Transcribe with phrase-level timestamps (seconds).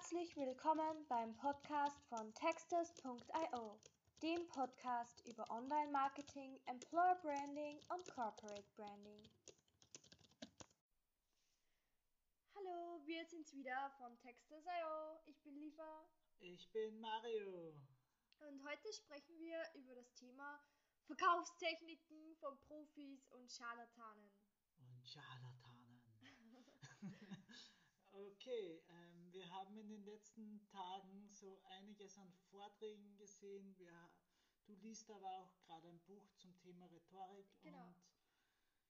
[0.00, 3.78] Herzlich willkommen beim Podcast von Textus.io,
[4.22, 9.28] dem Podcast über Online-Marketing, Employer Branding und Corporate Branding.
[12.54, 15.20] Hallo, wir sind's wieder von Textus.io.
[15.26, 16.08] Ich bin Liva.
[16.38, 17.74] Ich bin Mario.
[18.38, 20.64] Und heute sprechen wir über das Thema
[21.08, 24.32] Verkaufstechniken von Profis und Scharlatanen.
[24.78, 26.00] Und Scharlatanen.
[28.12, 33.76] Okay, ähm, wir haben in den letzten Tagen so einiges an Vorträgen gesehen.
[33.78, 34.10] Wir,
[34.66, 37.86] du liest aber auch gerade ein Buch zum Thema Rhetorik Genau.
[37.88, 38.02] und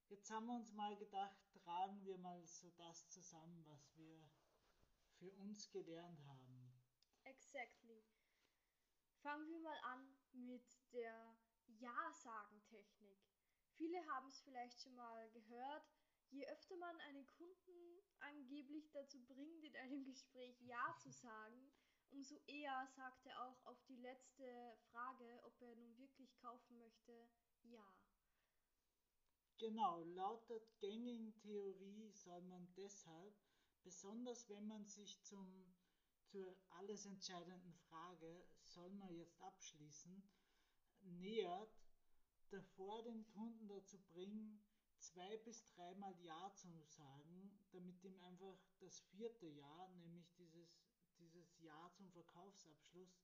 [0.08, 4.30] jetzt haben wir uns mal gedacht, tragen wir mal so das zusammen, was wir
[5.18, 6.82] für uns gelernt haben.
[7.24, 8.04] Exactly.
[9.22, 13.20] Fangen wir mal an mit der Ja-Sagen-Technik.
[13.76, 15.99] Viele haben es vielleicht schon mal gehört.
[16.30, 21.72] Je öfter man einen Kunden angeblich dazu bringt, in einem Gespräch Ja zu sagen,
[22.10, 27.28] umso eher sagt er auch auf die letzte Frage, ob er nun wirklich kaufen möchte,
[27.62, 27.84] Ja.
[29.58, 33.34] Genau, laut der gängigen Theorie soll man deshalb,
[33.82, 35.74] besonders wenn man sich zum,
[36.24, 40.22] zur alles entscheidenden Frage, soll man jetzt abschließen,
[41.02, 41.78] nähert,
[42.48, 44.62] davor den Kunden dazu bringen,
[45.00, 50.78] zwei bis dreimal Ja zu sagen, damit ihm einfach das vierte Ja, nämlich dieses,
[51.18, 53.20] dieses Ja zum Verkaufsabschluss,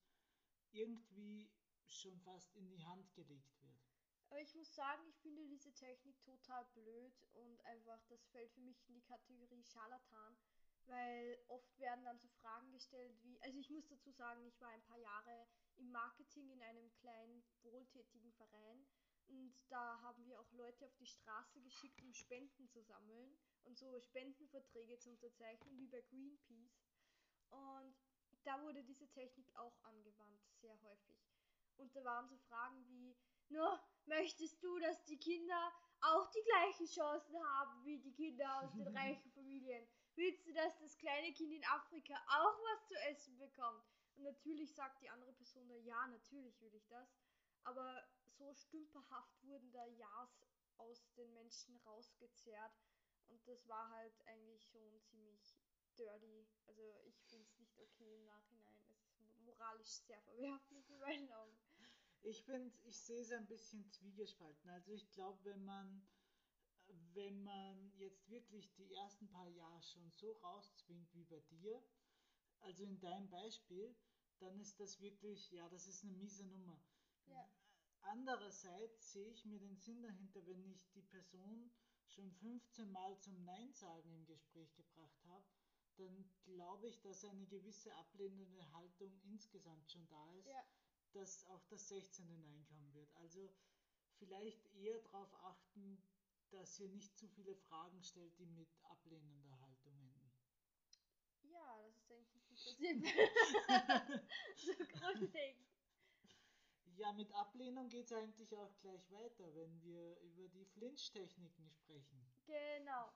[0.73, 1.51] irgendwie
[1.87, 3.81] schon fast in die Hand gelegt wird.
[4.29, 8.61] Aber ich muss sagen, ich finde diese Technik total blöd und einfach, das fällt für
[8.61, 10.37] mich in die Kategorie Scharlatan,
[10.87, 14.69] weil oft werden dann so Fragen gestellt wie, also ich muss dazu sagen, ich war
[14.69, 18.87] ein paar Jahre im Marketing in einem kleinen wohltätigen Verein
[19.29, 23.77] und da haben wir auch Leute auf die Straße geschickt, um Spenden zu sammeln und
[23.77, 26.83] so Spendenverträge zu unterzeichnen, wie bei Greenpeace.
[27.51, 27.97] Und
[28.45, 31.17] da wurde diese Technik auch angewandt, sehr häufig.
[31.77, 33.17] Und da waren so Fragen wie,
[33.49, 38.73] nur möchtest du, dass die Kinder auch die gleichen Chancen haben wie die Kinder aus
[38.73, 39.87] den reichen Familien?
[40.15, 43.85] Willst du, dass das kleine Kind in Afrika auch was zu essen bekommt?
[44.17, 47.09] Und natürlich sagt die andere Person da, ja, natürlich will ich das.
[47.65, 48.03] Aber
[48.39, 50.47] so stümperhaft wurden da Ja's
[50.79, 52.77] aus den Menschen rausgezerrt.
[53.29, 55.57] Und das war halt eigentlich schon ziemlich
[55.97, 56.47] dirty.
[56.67, 58.77] Also ich finde es nicht okay im Nachhinein.
[58.89, 61.59] Es ist moralisch sehr verwerflich in meinen Augen.
[62.23, 64.71] Ich finde, ich sehe es ein bisschen zwiegespalten.
[64.71, 66.07] Also ich glaube, wenn man,
[67.15, 71.83] wenn man jetzt wirklich die ersten paar Jahre schon so rauszwingt wie bei dir,
[72.61, 73.95] also in deinem Beispiel,
[74.39, 76.83] dann ist das wirklich, ja, das ist eine miese Nummer.
[77.27, 77.49] Ja.
[78.03, 81.71] Andererseits sehe ich mir den Sinn dahinter, wenn ich die Person
[82.07, 85.45] schon 15 Mal zum Nein sagen im Gespräch gebracht habe,
[85.97, 90.65] dann glaube ich, dass eine gewisse ablehnende Haltung insgesamt schon da ist Ja,
[91.13, 92.27] dass auch das 16.
[92.41, 93.15] Nein kommen wird.
[93.17, 93.51] Also
[94.19, 96.03] vielleicht eher darauf achten,
[96.51, 100.33] dass ihr nicht zu viele Fragen stellt, die mit ablehnender Haltung enden.
[101.43, 103.05] ja, das ist eigentlich ein guter Tipp.
[104.57, 105.76] so grundlegend.
[106.97, 112.27] Ja, mit Ablehnung geht es eigentlich auch gleich weiter, wenn wir über die Flinch-Techniken sprechen.
[112.47, 113.13] Genau.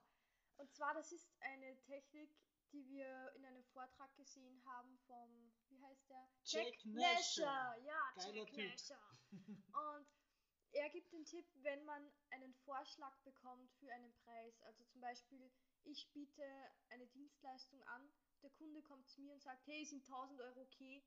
[0.57, 2.29] Und zwar, das ist eine Technik,
[2.71, 6.29] die wir in einem Vortrag gesehen haben vom, wie heißt der?
[6.43, 7.75] Jack Nasher.
[7.83, 8.69] Ja, Geiler Jack Typ.
[8.69, 9.17] Nasher.
[9.31, 10.07] Und
[10.73, 14.61] er gibt den Tipp, wenn man einen Vorschlag bekommt für einen Preis.
[14.61, 15.51] Also zum Beispiel,
[15.83, 16.43] ich biete
[16.89, 18.11] eine Dienstleistung an,
[18.41, 21.03] der Kunde kommt zu mir und sagt, hey, sind 1000 Euro okay?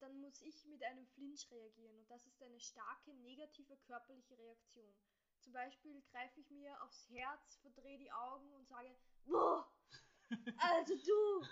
[0.00, 4.94] Dann muss ich mit einem Flinch reagieren und das ist eine starke negative körperliche Reaktion.
[5.40, 8.94] Zum Beispiel greife ich mir aufs Herz, verdrehe die Augen und sage,
[9.24, 9.72] boah,
[10.58, 11.46] also du,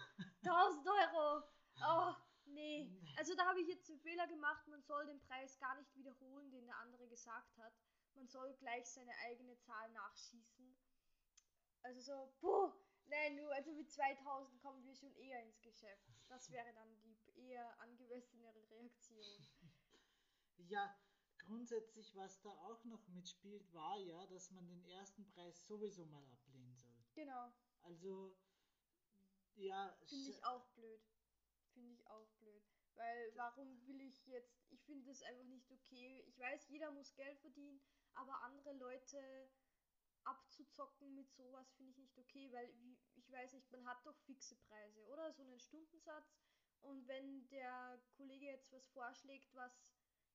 [0.44, 1.42] 1000 Euro,
[1.82, 2.14] oh,
[2.46, 2.92] nee.
[3.16, 6.50] Also da habe ich jetzt einen Fehler gemacht, man soll den Preis gar nicht wiederholen,
[6.50, 7.72] den der andere gesagt hat.
[8.14, 10.76] Man soll gleich seine eigene Zahl nachschießen.
[11.82, 12.72] Also so, puh,
[13.08, 16.06] nein, nur, also mit 2000 kommen wir schon eher ins Geschäft.
[16.28, 19.46] Das wäre dann die eher angemessenere Reaktion.
[20.58, 20.98] Ja,
[21.38, 26.26] grundsätzlich, was da auch noch mitspielt, war ja, dass man den ersten Preis sowieso mal
[26.26, 26.96] ablehnen soll.
[27.14, 28.36] Genau, Also,
[29.54, 31.00] ja, finde ich auch blöd.
[31.72, 32.62] Finde ich auch blöd.
[32.94, 36.24] Weil warum will ich jetzt, ich finde das einfach nicht okay.
[36.26, 37.80] Ich weiß, jeder muss Geld verdienen,
[38.14, 39.50] aber andere Leute
[40.26, 42.70] abzuzocken mit sowas finde ich nicht okay, weil
[43.14, 45.32] ich weiß nicht, man hat doch fixe Preise, oder?
[45.32, 46.36] So einen Stundensatz.
[46.82, 49.72] Und wenn der Kollege jetzt was vorschlägt, was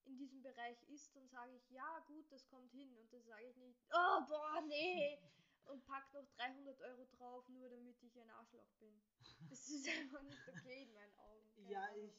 [0.05, 2.97] in diesem Bereich ist, dann sage ich, ja gut, das kommt hin.
[2.97, 5.19] Und dann sage ich nicht, oh boah, nee.
[5.65, 9.01] und pack noch 300 Euro drauf, nur damit ich ein Arschloch bin.
[9.49, 11.69] Das ist einfach nicht okay in meinen Augen.
[11.69, 12.11] Ja, ich,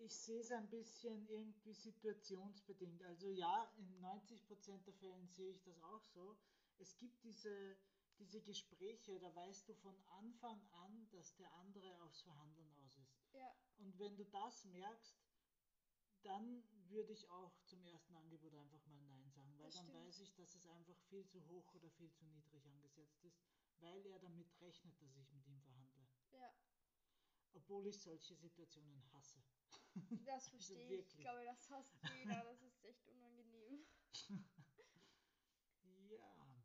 [0.00, 3.02] ich sehe es ein bisschen irgendwie situationsbedingt.
[3.02, 6.38] Also ja, in 90% der Fällen sehe ich das auch so.
[6.78, 7.76] Es gibt diese,
[8.18, 13.14] diese Gespräche, da weißt du von Anfang an, dass der andere aufs Verhandeln aus ist.
[13.34, 13.54] Ja.
[13.76, 15.20] Und wenn du das merkst,
[16.22, 19.98] dann würde ich auch zum ersten Angebot einfach mal Nein sagen, weil Das dann stimmt.
[20.06, 23.40] weiß ich, dass es einfach viel zu hoch oder viel zu niedrig angesetzt ist,
[23.78, 26.06] weil er damit rechnet, dass ich mit ihm verhandle.
[26.30, 26.52] Ja,
[27.52, 29.42] Obwohl ich solche Situationen hasse.
[30.24, 30.90] das verstehe ich.
[30.90, 31.22] Ich wirklich.
[31.22, 32.42] glaube, das hasst jeder.
[32.44, 33.86] Das ist echt unangenehm.
[36.08, 36.60] Ja,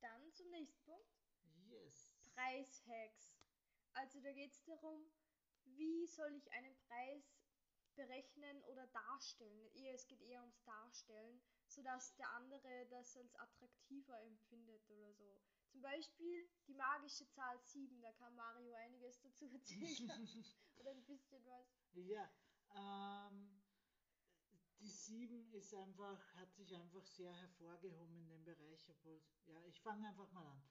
[0.00, 1.12] Dann zum nächsten Punkt.
[1.68, 2.14] yes.
[2.34, 3.34] Preishacks.
[3.92, 5.10] Also da geht es darum,
[5.64, 7.38] wie soll ich einen Preis
[7.94, 9.68] berechnen oder darstellen.
[9.74, 15.42] Eher, es geht eher ums Darstellen, sodass der andere das als attraktiver empfindet oder so.
[15.70, 20.44] Zum Beispiel die magische Zahl 7, da kann Mario einiges dazu erzählen.
[20.76, 21.66] oder ein bisschen was.
[21.92, 22.30] Ja,
[22.74, 23.62] ähm,
[24.80, 29.80] die 7 ist einfach, hat sich einfach sehr hervorgehoben in dem Bereich, obwohl, ja, ich
[29.80, 30.62] fange einfach mal an.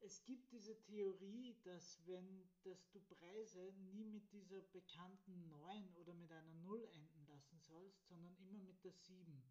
[0.00, 6.14] Es gibt diese Theorie, dass wenn, dass du Preise nie mit dieser bekannten 9 oder
[6.14, 9.42] mit einer 0 enden lassen sollst, sondern immer mit der 7.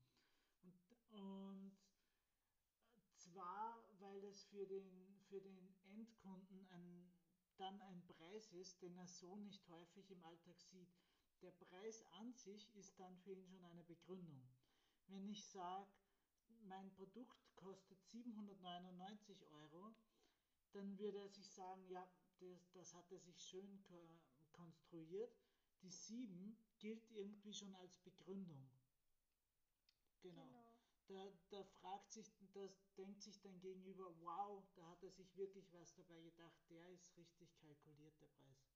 [0.62, 0.76] Und,
[1.12, 1.65] und
[4.56, 7.12] für den, für den Endkunden ein,
[7.58, 10.96] dann ein Preis ist, den er so nicht häufig im Alltag sieht.
[11.42, 14.48] Der Preis an sich ist dann für ihn schon eine Begründung.
[15.08, 15.92] Wenn ich sage,
[16.64, 19.94] mein Produkt kostet 799 Euro,
[20.72, 22.10] dann würde er sich sagen, ja,
[22.40, 24.10] das, das hat er sich schön ko
[24.54, 25.36] konstruiert.
[25.82, 28.70] Die 7 gilt irgendwie schon als Begründung.
[30.22, 30.48] Genau.
[30.48, 30.65] genau.
[31.08, 35.72] Da, da fragt sich, das denkt sich dein Gegenüber, wow, da hat er sich wirklich
[35.72, 38.74] was dabei gedacht, der ist richtig kalkuliert, der Preis.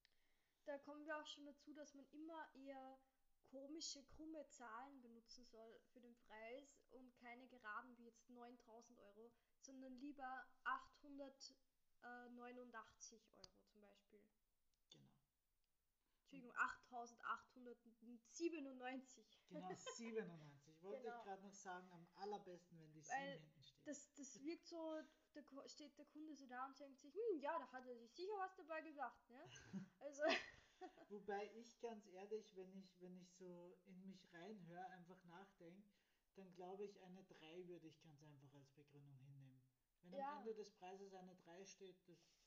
[0.66, 3.00] Da kommen wir auch schon dazu, dass man immer eher
[3.50, 9.34] komische, krumme Zahlen benutzen soll für den Preis und keine geraden wie jetzt 9000 Euro,
[9.60, 14.24] sondern lieber 889 Euro zum Beispiel.
[14.92, 15.10] Genau.
[16.22, 19.42] Entschuldigung, 8897.
[19.50, 20.59] Genau, 97.
[20.82, 21.18] Wollte Genau.
[21.18, 23.88] ich gerade noch sagen, am allerbesten, wenn die 7 Weil hinten steht.
[23.88, 25.02] Das, das wirkt so,
[25.34, 28.12] da steht der Kunde so da und denkt sich, hm, ja, da hat er sich
[28.14, 29.30] sicher was dabei gedacht.
[29.30, 29.50] Ne?
[30.00, 30.24] Also,
[31.10, 35.90] Wobei ich ganz ehrlich, wenn ich, wenn ich so in mich reinhöre, einfach nachdenke,
[36.36, 39.62] dann glaube ich, eine 3 würde ich ganz einfach als Begründung hinnehmen.
[40.04, 40.32] Wenn Ja.
[40.32, 42.39] am Ende des Preises eine 3 steht, das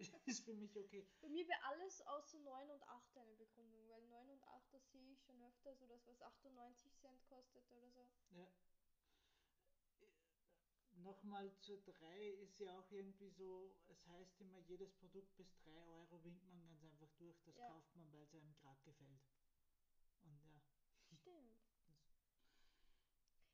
[0.26, 1.06] ist für mich okay.
[1.20, 4.90] bei mir wäre alles außer 9 und 8 eine Begründung, weil 9 und 8, das
[4.90, 8.06] sehe ich schon öfter, so das was 98 Cent kostet oder so.
[8.30, 8.50] Ja.
[10.96, 15.84] Nochmal zur 3 ist ja auch irgendwie so, es heißt immer, jedes Produkt bis 3
[15.84, 17.68] Euro winkt man ganz einfach durch, das Ja.
[17.68, 19.22] kauft man, weil es einem gerade gefällt.
[20.24, 20.60] Und ja.
[21.14, 21.56] Stimmt.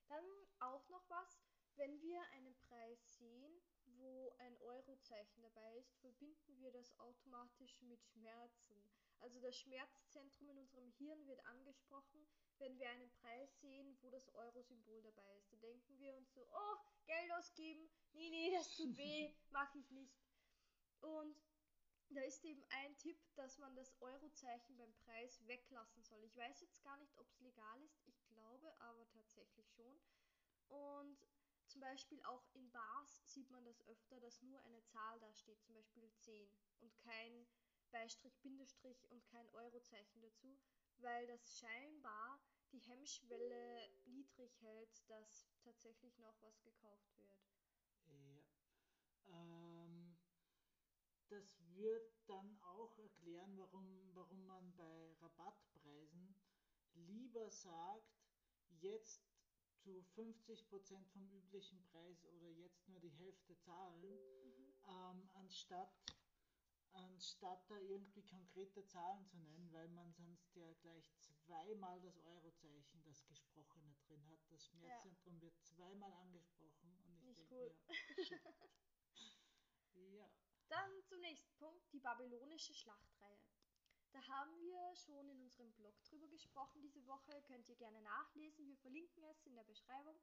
[0.08, 0.24] Dann
[0.60, 1.42] auch noch was,
[1.76, 3.60] wenn wir einen Preis sehen,
[4.02, 8.84] wo ein Eurozeichen dabei ist, verbinden wir das automatisch mit Schmerzen.
[9.20, 12.26] Also das Schmerzzentrum in unserem Hirn wird angesprochen,
[12.58, 15.52] wenn wir einen Preis sehen, wo das Euro-Symbol dabei ist.
[15.52, 16.76] Da denken wir uns so, oh,
[17.06, 20.16] Geld ausgeben, nee, nee, das tut weh, mache ich nicht.
[21.00, 21.36] Und
[22.10, 26.22] da ist eben ein Tipp, dass man das Eurozeichen beim Preis weglassen soll.
[26.24, 28.02] Ich weiß jetzt gar nicht, ob es legal ist.
[28.06, 30.00] Ich glaube aber tatsächlich schon.
[30.68, 31.18] Und
[31.72, 35.62] zum Beispiel auch in Bars sieht man das öfter, dass nur eine Zahl da steht,
[35.62, 36.50] zum Beispiel 10
[36.80, 37.46] und kein
[37.90, 40.58] Beistrich, Bindestrich und kein Eurozeichen dazu,
[40.98, 42.40] weil das scheinbar
[42.72, 47.40] die Hemmschwelle niedrig hält, dass tatsächlich noch was gekauft wird.
[48.06, 48.44] Ja.
[49.28, 50.18] Ähm,
[51.28, 56.34] das wird dann auch erklären, warum, warum man bei Rabattpreisen
[56.92, 58.22] lieber sagt,
[58.68, 59.31] jetzt
[59.82, 64.04] zu 50% vom üblichen Preis oder jetzt nur die Hälfte zahlen,
[64.86, 65.92] ähm, anstatt,
[66.92, 73.02] anstatt da irgendwie konkrete Zahlen zu nennen, weil man sonst ja gleich zweimal das Eurozeichen,
[73.04, 74.38] das Gesprochene drin hat.
[74.50, 77.76] Das Schmerzzentrum wird zweimal angesprochen und ich Nicht denke cool.
[79.94, 80.30] ja.
[80.68, 83.51] Dann zum nächsten Punkt, die babylonische Schlachtreihe.
[84.12, 87.42] Da haben wir schon in unserem Blog drüber gesprochen diese Woche.
[87.46, 88.68] Könnt ihr gerne nachlesen.
[88.68, 90.20] Wir verlinken es in der Beschreibung.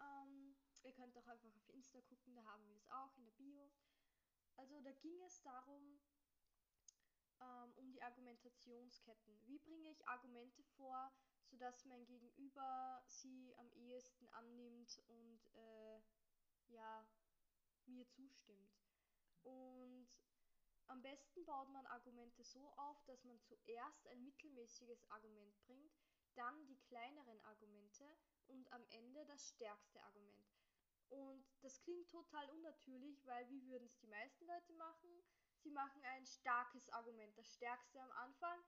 [0.00, 3.32] Ähm, ihr könnt auch einfach auf Insta gucken, da haben wir es auch in der
[3.32, 3.72] Bio.
[4.56, 6.00] Also da ging es darum,
[7.40, 9.46] ähm, um die Argumentationsketten.
[9.46, 11.12] Wie bringe ich Argumente vor,
[11.46, 16.00] sodass mein Gegenüber sie am ehesten annimmt und äh,
[16.68, 17.06] ja,
[17.86, 18.78] mir zustimmt.
[19.42, 20.08] Und
[20.94, 25.92] am besten baut man Argumente so auf, dass man zuerst ein mittelmäßiges Argument bringt,
[26.36, 30.54] dann die kleineren Argumente und am Ende das stärkste Argument.
[31.08, 35.24] Und das klingt total unnatürlich, weil wie würden es die meisten Leute machen?
[35.64, 38.58] Sie machen ein starkes Argument, das stärkste am Anfang,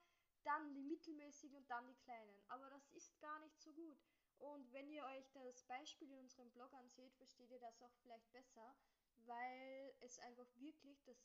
[0.43, 2.43] dann die mittelmäßigen und dann die kleinen.
[2.49, 3.99] Aber das ist gar nicht so gut.
[4.39, 8.31] Und wenn ihr euch das Beispiel in unserem Blog anseht, versteht ihr das auch vielleicht
[8.33, 8.77] besser,
[9.27, 11.17] weil es einfach wirklich das,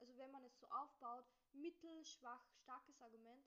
[0.00, 3.44] also wenn man es so aufbaut, mittel, schwach, starkes Argument,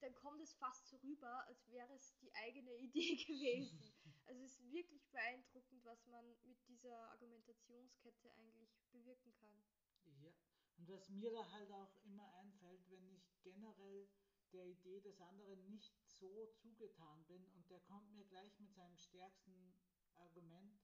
[0.00, 3.92] dann kommt es fast so rüber, als wäre es die eigene Idee gewesen.
[4.26, 9.64] Also es ist wirklich beeindruckend, was man mit dieser Argumentationskette eigentlich bewirken kann.
[10.04, 10.32] Ja,
[10.76, 14.08] und was mir da halt auch immer einfällt, wenn ich generell
[14.52, 18.96] der Idee des anderen nicht so zugetan bin und der kommt mir gleich mit seinem
[18.96, 19.74] stärksten
[20.16, 20.80] Argument,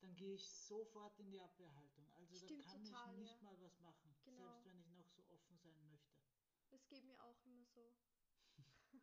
[0.00, 2.10] dann gehe ich sofort in die Abwehrhaltung.
[2.14, 3.42] Also Stimmt da kann total, ich nicht ja.
[3.42, 4.44] mal was machen, Genau.
[4.44, 6.16] selbst wenn ich noch so offen sein möchte.
[6.70, 7.92] Das geht mir auch immer so.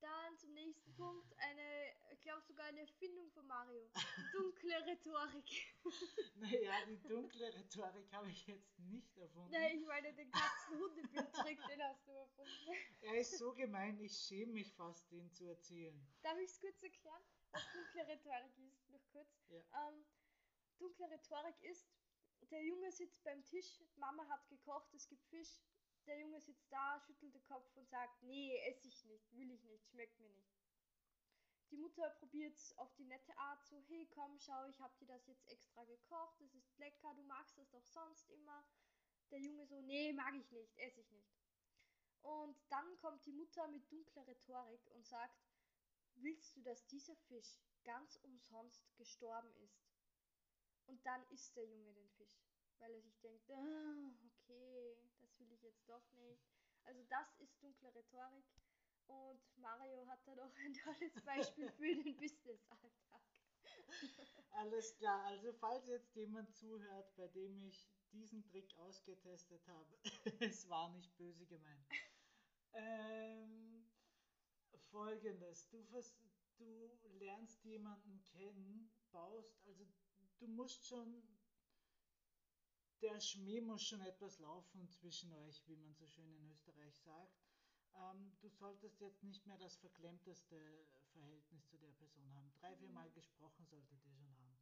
[0.00, 0.08] Ja.
[0.08, 3.90] Dann zum nächsten Punkt, eine, ich glaube sogar eine Erfindung von Mario.
[4.32, 5.74] Dunkle Rhetorik.
[6.36, 9.50] Naja, die dunkle Rhetorik habe ich jetzt nicht erfunden.
[9.52, 12.72] Nein, ich meine den Katzen-Hundebild-Trick, den hast du erfunden.
[13.02, 16.06] Er ist so gemein, ich schäme mich fast, den zu erzählen.
[16.22, 18.88] Darf ich es kurz erklären, was dunkle Rhetorik ist?
[18.88, 19.28] Noch kurz.
[19.48, 19.88] Ja.
[19.88, 20.06] Ähm,
[21.00, 21.88] dunkle Rhetorik ist,
[22.50, 25.60] der Junge sitzt beim Tisch, Mama hat gekocht, es gibt Fisch.
[26.06, 29.62] Der Junge sitzt da, schüttelt den Kopf und sagt, nee, esse ich nicht, will ich
[29.64, 30.58] nicht, schmeckt mir nicht.
[31.70, 35.06] Die Mutter probiert es auf die nette Art so, hey komm, schau, ich hab dir
[35.06, 38.64] das jetzt extra gekocht, das ist lecker, du magst das doch sonst immer.
[39.30, 41.30] Der Junge so, nee, mag ich nicht, esse ich nicht.
[42.22, 45.40] Und dann kommt die Mutter mit dunkler Rhetorik und sagt,
[46.16, 49.89] willst du, dass dieser Fisch ganz umsonst gestorben ist?
[50.90, 52.42] Und dann isst der Junge den Fisch,
[52.80, 56.42] weil er sich denkt, ah, okay, das will ich jetzt doch nicht.
[56.82, 58.44] Also das ist dunkle Rhetorik.
[59.06, 63.22] Und Mario hat da doch ein tolles Beispiel für den Business-Alltag.
[64.50, 69.96] Alles klar, also falls jetzt jemand zuhört, bei dem ich diesen Trick ausgetestet habe,
[70.40, 71.86] es war nicht böse gemeint.
[72.72, 73.88] Ähm,
[74.90, 75.84] Folgendes, du,
[76.58, 79.86] du lernst jemanden kennen, baust, also
[80.40, 81.22] du musst schon,
[83.02, 87.38] der Schmäh muss schon etwas laufen zwischen euch, wie man so schön in Österreich sagt.
[87.94, 92.52] Ähm, du solltest jetzt nicht mehr das verklemmteste Verhältnis zu der Person haben.
[92.60, 94.58] Drei, vier Mal gesprochen solltet ihr schon haben.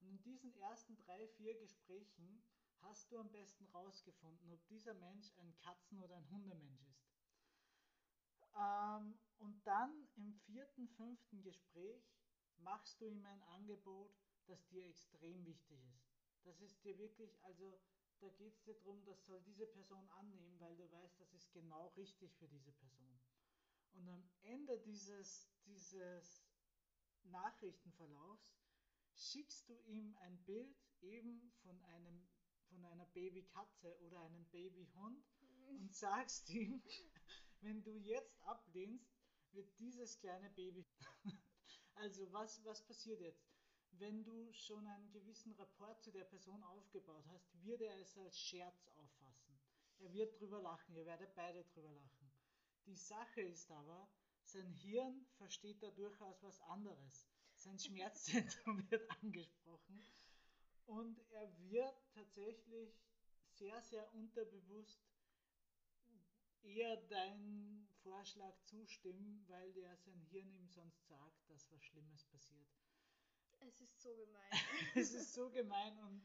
[0.00, 2.42] Und in diesen ersten drei, vier Gesprächen
[2.82, 7.06] hast du am besten rausgefunden, ob dieser Mensch ein Katzen- oder ein Hundemensch ist.
[8.54, 12.04] Ähm, und dann im vierten, fünften Gespräch
[12.58, 14.14] machst du ihm ein Angebot,
[14.46, 16.06] das dir extrem wichtig ist.
[16.44, 17.80] Das ist dir wirklich, also
[18.20, 21.52] da geht es dir darum, das soll diese Person annehmen, weil du weißt, das ist
[21.52, 23.20] genau richtig für diese Person.
[23.92, 26.46] Und am Ende dieses, dieses
[27.24, 28.56] Nachrichtenverlaufs
[29.14, 32.26] schickst du ihm ein Bild eben von einem
[32.68, 35.24] von einer Babykatze oder einem Babyhund
[35.68, 36.82] und sagst ihm,
[37.60, 39.08] wenn du jetzt ablehnst,
[39.52, 40.86] wird dieses kleine Baby.
[41.94, 43.55] also was, was passiert jetzt?
[43.98, 48.38] Wenn du schon einen gewissen Rapport zu der Person aufgebaut hast, wird er es als
[48.38, 49.58] Scherz auffassen.
[49.98, 52.30] Er wird drüber lachen, ihr werdet beide drüber lachen.
[52.84, 54.08] Die Sache ist aber,
[54.42, 57.26] sein Hirn versteht da durchaus was anderes.
[57.54, 60.06] Sein Schmerzzentrum wird angesprochen
[60.84, 62.94] und er wird tatsächlich
[63.48, 65.00] sehr, sehr unterbewusst
[66.62, 72.68] eher deinen Vorschlag zustimmen, weil der sein Hirn ihm sonst sagt, dass was Schlimmes passiert.
[73.60, 74.50] Es ist so gemein.
[74.94, 76.22] es ist so gemein und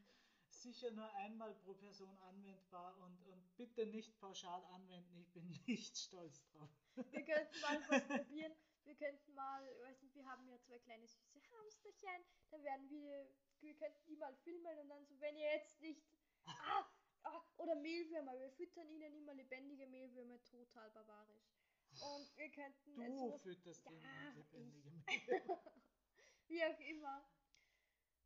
[0.50, 5.98] sicher nur einmal pro Person anwendbar und, und bitte nicht pauschal anwenden, ich bin nicht
[5.98, 6.70] stolz drauf.
[7.12, 8.54] Wir könnten mal was probieren.
[8.84, 12.26] Wir könnten mal, ich weiß nicht, wir haben ja zwei kleine süße Hamsterchen.
[12.50, 16.02] Dann werden wir, wir könnten die mal filmen und dann so, wenn ihr jetzt nicht.
[16.46, 16.86] Ah,
[17.24, 18.38] ah, oder Mehlwürmer.
[18.40, 21.54] Wir füttern ihnen immer lebendige Mehlwürmer, total barbarisch.
[22.00, 22.96] Und wir könnten.
[22.96, 23.92] Du es so- fütterst Ja,
[24.52, 25.91] den lebendige ich.
[26.52, 27.26] Wie auch immer.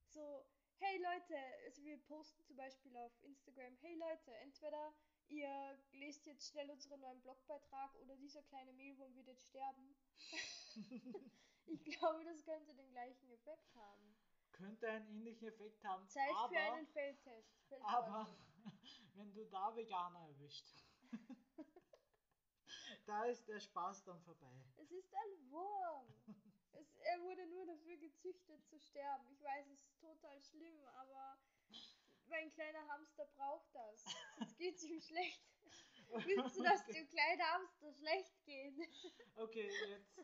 [0.08, 0.48] So,
[0.80, 4.96] hey Leute, also wir posten zum Beispiel auf Instagram, hey Leute, entweder
[5.28, 9.96] ihr lest jetzt schnell unseren neuen Blogbeitrag oder dieser kleine Mehlwurm wird jetzt sterben.
[11.68, 14.18] ich glaube, das könnte den gleichen Effekt haben.
[14.54, 17.74] Könnte einen ähnlichen Effekt haben, Zeit aber, für einen Feldtest.
[17.84, 18.36] aber
[19.14, 20.66] wenn du da Veganer erwischt,
[23.06, 24.66] da ist der Spaß dann vorbei.
[24.78, 26.08] Es ist ein Wurm.
[27.06, 29.28] Es, er wurde nur dafür gezüchtet zu sterben.
[29.32, 31.38] Ich weiß, es ist total schlimm, aber
[32.28, 34.04] mein kleiner Hamster braucht das.
[34.38, 35.42] Sonst geht's ihm schlecht.
[36.26, 36.94] Willst du, dass Okay.
[36.94, 38.76] dem kleinen Hamster schlecht geht?
[39.36, 40.18] Okay, jetzt.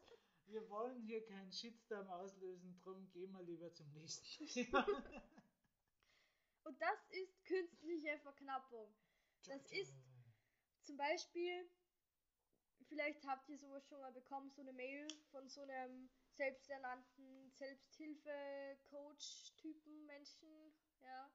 [0.45, 4.85] Wir wollen hier keinen Shitstorm auslösen, drum gehen wir lieber zum nächsten Thema.
[6.63, 8.93] Und das ist künstliche Verknappung.
[9.45, 9.95] Das ist
[10.83, 11.69] zum Beispiel,
[12.87, 16.09] vielleicht habt ihr sowas schon mal bekommen, so eine Mail von so einem
[16.41, 21.31] selbsternannten Selbsthilfe-Coach-Typen Menschen, ja,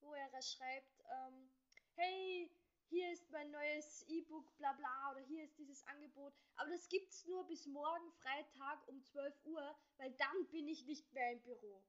[0.00, 1.48] wo er schreibt, ähm,
[1.94, 2.50] hey,
[2.88, 7.24] hier ist mein neues E-Book, bla bla, oder hier ist dieses Angebot, aber das gibt's
[7.26, 11.84] nur bis morgen Freitag um 12 Uhr, weil dann bin ich nicht mehr im Büro.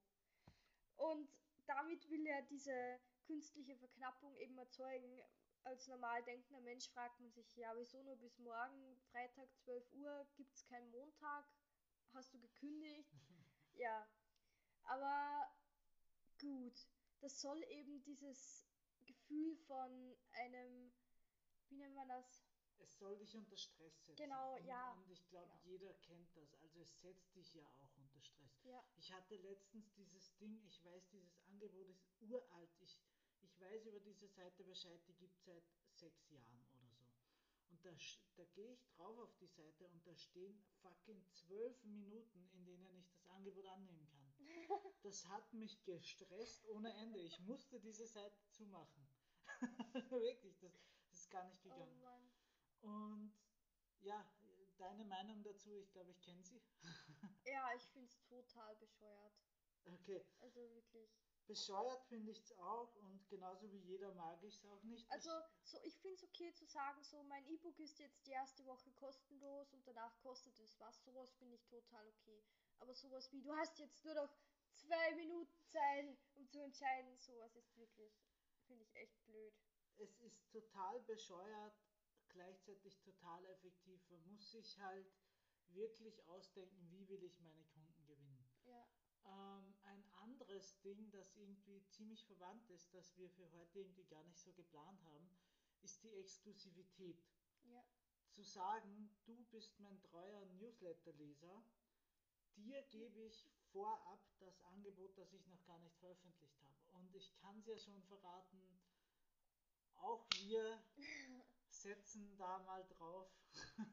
[0.94, 1.28] Und
[1.66, 5.20] damit will er diese künstliche Verknappung eben erzeugen.
[5.64, 10.24] Als normal denkender Mensch fragt man sich, ja, wieso nur bis morgen, Freitag 12 Uhr,
[10.36, 11.48] gibt es keinen Montag?
[12.12, 13.10] Hast du gekündigt?
[13.74, 14.08] ja,
[14.84, 15.46] aber
[16.40, 16.86] gut,
[17.20, 18.66] das soll eben dieses
[19.06, 20.92] Gefühl von einem,
[21.68, 22.44] wie nennt man das?
[22.78, 24.16] Es soll dich unter Stress setzen.
[24.16, 24.92] Genau, und, ja.
[24.94, 25.64] Und ich glaube, Genau.
[25.64, 26.54] jeder kennt das.
[26.62, 28.62] Also es setzt dich ja auch unter Stress.
[28.64, 32.70] Ja, Ich hatte letztens dieses Ding, ich weiß, dieses Angebot ist uralt.
[32.80, 32.98] Ich,
[33.42, 36.66] ich weiß über diese Seite Bescheid, die gibt es seit sechs Jahren.
[37.70, 37.90] Und da,
[38.36, 42.86] da gehe ich drauf auf die Seite und da stehen fucking zwölf Minuten, in denen
[42.98, 44.20] ich das Angebot annehmen kann.
[45.02, 47.20] Das hat mich gestresst ohne Ende.
[47.20, 49.08] Ich musste diese Seite zumachen.
[50.10, 50.72] Wirklich, das,
[51.08, 52.00] das ist gar nicht oh gegangen.
[52.02, 52.30] Mann.
[52.82, 53.34] Und
[54.00, 54.30] ja,
[54.76, 56.62] deine Meinung dazu, ich glaube, ich kenne sie.
[57.46, 59.34] Ja, ich finde es total bescheuert.
[59.84, 61.10] Okay, Also wirklich.
[61.46, 65.10] Bescheuert finde ich es auch und genauso wie jeder mag ich es auch nicht.
[65.10, 65.30] Also,
[65.62, 68.90] so, ich finde es okay zu sagen, so, mein E-Book ist jetzt die erste Woche
[68.92, 71.02] kostenlos und danach kostet es was.
[71.02, 72.44] Sowas finde ich total okay.
[72.78, 74.30] Aber sowas wie, du hast jetzt nur noch
[74.72, 78.12] zwei Minuten Zeit, um zu entscheiden, sowas ist wirklich,
[78.66, 79.54] finde ich echt blöd.
[79.98, 81.74] es ist total bescheuert,
[82.28, 84.00] gleichzeitig total effektiv.
[84.08, 85.12] Man muss sich halt
[85.68, 88.48] wirklich ausdenken, wie will ich meine Kunden gewinnen.
[88.64, 88.86] Ja,
[89.24, 90.04] Ähm, ein
[90.60, 94.52] anderes Ding, das irgendwie ziemlich verwandt ist, das wir für heute irgendwie gar nicht so
[94.52, 95.30] geplant haben,
[95.80, 97.24] ist die Exklusivität.
[97.64, 97.82] ja,
[98.30, 101.64] Zu sagen, du bist mein treuer Newsletterleser,
[102.56, 106.98] dir gebe ich vorab das Angebot, das ich noch gar nicht veröffentlicht habe.
[106.98, 108.60] Und ich kann es ja schon verraten,
[109.94, 110.82] auch wir
[111.70, 113.30] setzen da mal drauf,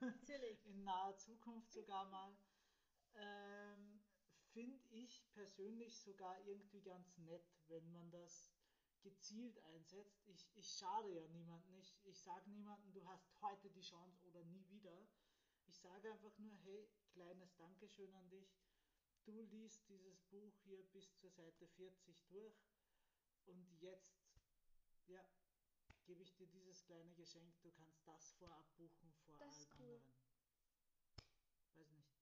[0.01, 0.65] natürlich.
[0.65, 2.35] in naher Zukunft sogar mal.
[3.15, 3.86] Ähm,
[4.57, 8.51] Finde ich persönlich sogar irgendwie ganz nett, wenn man das
[9.03, 10.25] gezielt einsetzt.
[10.25, 11.75] Ich, ich schade ja niemanden.
[11.75, 15.07] Ich, ich sage niemandem, du hast heute die Chance oder nie wieder.
[15.67, 18.57] Ich sage einfach nur, hey, kleines Dankeschön an dich.
[19.25, 22.65] Du liest dieses Buch hier bis zur Seite 40 durch
[23.45, 24.17] und jetzt,
[25.05, 25.23] ja,
[26.05, 27.61] gebe ich dir dieses kleine Geschenk.
[27.61, 29.97] Du kannst das vorab buchen vor Das allen cool.
[29.97, 30.13] anderen.
[31.75, 32.17] Weiß nicht.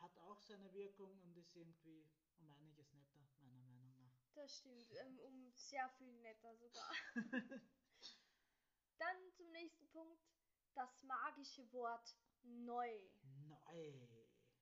[0.00, 2.04] Hat auch seine Wirkung und ist irgendwie
[2.38, 4.12] um einiges netter, meiner Meinung nach.
[4.34, 6.90] Das stimmt, ähm, um sehr viel netter sogar.
[8.98, 10.22] Dann zum nächsten Punkt,
[10.74, 13.10] das magische Wort neu.
[13.48, 13.92] Neu.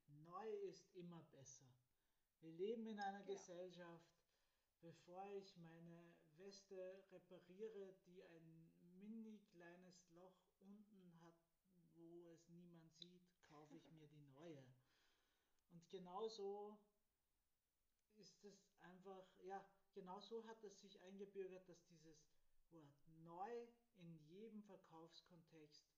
[0.07, 1.69] Neu ist immer besser.
[2.41, 3.33] Wir leben in einer Genau.
[3.33, 4.09] Gesellschaft,
[4.81, 11.37] bevor ich meine Weste repariere, die ein mini kleines Loch unten hat,
[11.95, 14.65] wo es niemand sieht, kaufe ich mir die neue.
[15.89, 16.79] Und genauso
[18.17, 22.29] ist es einfach, ja, genauso hat es sich eingebürgert, dass dieses
[22.71, 25.89] Wort neu in jedem Verkaufskontext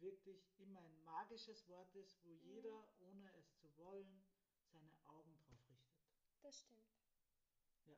[0.00, 4.22] wirklich immer ein magisches Wort ist, wo jeder, ohne es zu wollen,
[4.70, 5.96] seine Augen drauf richtet.
[6.42, 6.92] Das stimmt.
[7.86, 7.96] Ja.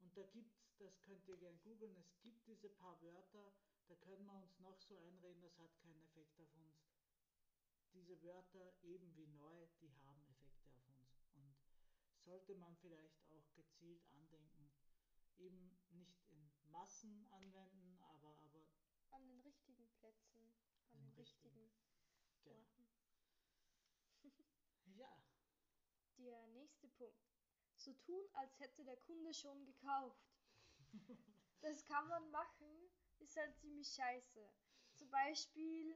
[0.00, 3.52] Und da gibt's, das könnt ihr gerne googeln, es gibt diese paar Wörter,
[3.86, 6.90] da können wir uns noch so einreden, das hat keinen Effekt auf uns.
[7.92, 11.18] Diese Wörter, eben wie neu, die haben Effekte auf uns.
[11.34, 11.56] Und
[12.30, 14.70] sollte man vielleicht auch gezielt andenken,
[15.36, 18.64] eben nicht in Massen anwenden, aber, aber
[19.10, 20.54] An den richtigen Plätzen,
[20.92, 21.56] an Den den richtigen.
[21.56, 21.72] richtigen
[22.44, 22.56] genau.
[22.60, 22.88] Orten.
[24.96, 25.20] Ja,
[26.18, 27.18] Der nächste Punkt.
[27.74, 30.22] So tun, als hätte der Kunde schon gekauft.
[31.62, 34.50] Das kann man machen, ist halt ziemlich scheiße.
[34.94, 35.94] Zum Beispiel,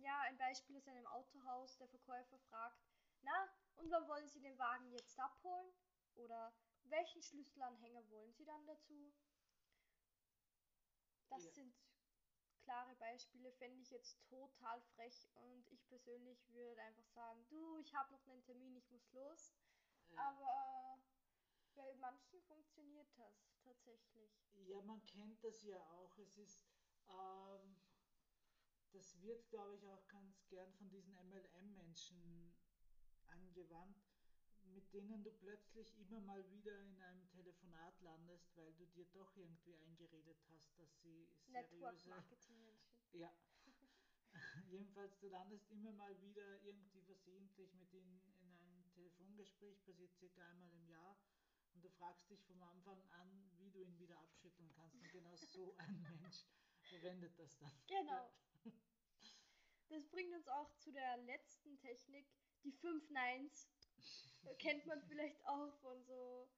[0.00, 2.78] ja, ein Beispiel aus einem Autohaus, der Verkäufer fragt,
[3.22, 5.72] na, und wann wollen Sie den Wagen jetzt abholen?
[6.14, 9.12] Oder welchen Schlüsselanhänger wollen Sie dann dazu?
[11.28, 11.50] Das Ja.
[11.50, 11.74] sind
[12.64, 17.94] klare Beispiele fände ich jetzt total frech und ich persönlich würde einfach sagen, du, ich
[17.94, 19.54] habe noch einen Termin, ich muss los.
[20.10, 21.02] Äh, Aber
[21.74, 24.32] bei manchen funktioniert das tatsächlich.
[24.66, 26.16] ja, man kennt das ja auch.
[26.18, 26.64] Es ist,
[27.08, 27.76] ähm,
[28.92, 32.54] das wird, glaube ich, auch ganz gern von diesen MLM-Menschen
[33.30, 34.02] angewandt,
[34.64, 39.36] mit denen du plötzlich immer mal wieder in einem Telefonat landest, weil du dir doch
[39.36, 42.08] irgendwie eingeredet hast, dass sie seriöse...
[42.08, 42.94] Marketing Menschen.
[43.12, 43.32] Ja,
[44.66, 50.44] jedenfalls du landest immer mal wieder irgendwie versehentlich mit ihnen in einem Telefongespräch, passiert circa
[50.48, 51.16] einmal im Jahr.
[51.74, 54.96] Und du fragst dich vom Anfang an, wie du ihn wieder abschütteln kannst.
[54.96, 56.44] Und genau so ein Mensch
[56.82, 57.72] verwendet das dann.
[57.86, 58.32] Genau.
[59.88, 62.26] Das bringt uns auch zu der letzten Technik,
[62.64, 63.68] die 5 Nines.
[64.58, 66.48] Kennt man vielleicht auch von so,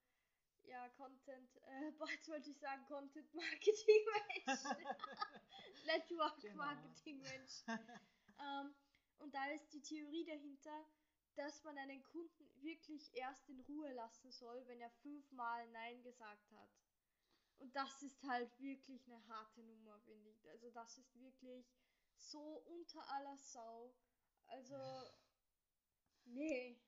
[0.64, 4.06] ja, Content, äh, bald wollte ich sagen, Content Marketing
[4.44, 4.86] Menschen.
[5.86, 6.56] Network Genau.
[6.56, 7.64] Marketing Menschen.
[8.38, 8.74] Ähm,
[9.18, 10.84] und da ist die Theorie dahinter,
[11.36, 16.50] dass man einen Kunden wirklich erst in Ruhe lassen soll, wenn er fünfmal Nein gesagt
[16.52, 16.70] hat.
[17.58, 20.48] Und das ist halt wirklich eine harte Nummer, finde ich.
[20.50, 21.66] Also das ist wirklich
[22.16, 23.94] so unter aller Sau.
[24.48, 24.76] Also,
[26.26, 26.80] nee.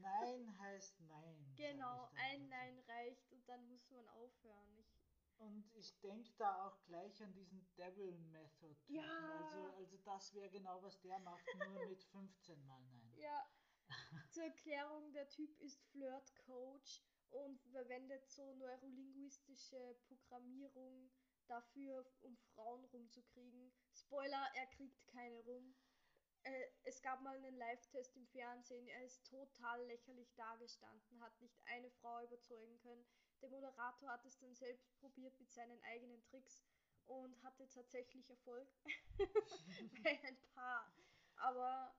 [0.00, 1.54] Nein heißt Nein.
[1.56, 2.48] Genau, ein.
[2.48, 4.76] Nein reicht und dann muss man aufhören.
[4.78, 4.94] Ich,
[5.38, 8.76] Und ich denke da auch gleich an diesen Devil Method.
[8.88, 9.02] Ja.
[9.38, 13.14] Also, also das wäre genau, was der macht, nur mit 15 Mal Nein.
[13.18, 13.50] ja,
[14.30, 21.10] zur Erklärung, der Typ ist Flirt-Coach und verwendet so neurolinguistische Programmierung
[21.46, 23.72] dafür, um Frauen rumzukriegen.
[23.92, 25.74] Spoiler, er kriegt keine rum.
[26.42, 31.60] Äh, es gab mal einen Live-Test im Fernsehen, er ist total lächerlich dagestanden, hat nicht
[31.66, 33.04] eine Frau überzeugen können.
[33.42, 36.62] Der Moderator hat es dann selbst probiert mit seinen eigenen Tricks
[37.06, 38.68] und hatte tatsächlich Erfolg
[40.04, 40.92] bei ein paar.
[41.36, 41.94] Aber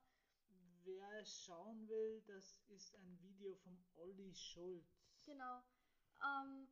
[0.83, 5.05] Wer es schauen will, das ist ein Video vom Olli Schulz.
[5.23, 5.61] Genau.
[6.23, 6.67] Ähm,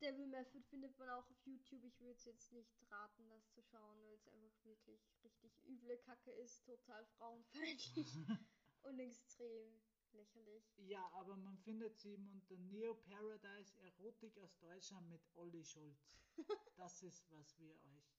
[0.00, 1.84] Devil Method findet man auch auf YouTube.
[1.84, 5.98] Ich würde es jetzt nicht raten, das zu schauen, weil es einfach wirklich richtig üble
[5.98, 8.16] Kacke ist, total frauenfeindlich
[8.82, 9.80] und extrem
[10.12, 10.64] lächerlich.
[10.76, 16.10] Ja, aber man findet sie eben unter Neo Paradise Erotik aus Deutschland mit Olli Schulz.
[16.76, 18.18] Das ist, was wir euch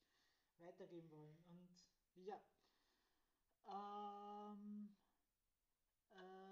[0.60, 1.38] weitergeben wollen.
[1.48, 1.86] Und
[2.16, 2.42] ja.
[3.66, 4.96] Ähm,
[6.12, 6.45] ja.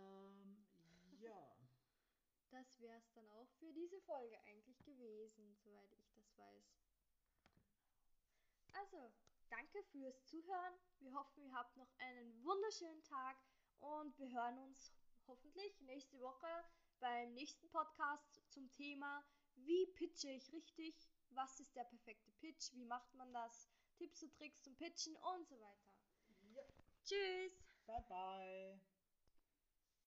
[2.54, 6.78] Das wäre es dann auch für diese Folge eigentlich gewesen, soweit ich das weiß.
[8.74, 9.12] Also,
[9.50, 10.74] danke fürs Zuhören.
[11.00, 13.38] Wir hoffen, ihr habt noch einen wunderschönen Tag
[13.80, 14.94] und wir hören uns
[15.26, 16.48] hoffentlich nächste Woche
[17.00, 22.86] beim nächsten Podcast zum Thema, wie pitche ich richtig, was ist der perfekte Pitch, wie
[22.86, 25.96] macht man das, Tipps und Tricks zum Pitchen und so weiter.
[26.54, 26.62] ja.
[27.04, 27.63] Tschüss!
[27.88, 28.92] Bye bye.